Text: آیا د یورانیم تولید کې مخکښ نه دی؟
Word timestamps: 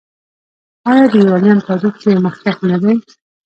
آیا 0.89 1.05
د 1.11 1.13
یورانیم 1.21 1.59
تولید 1.67 1.95
کې 2.01 2.21
مخکښ 2.25 2.57
نه 2.69 2.77
دی؟ 2.83 2.95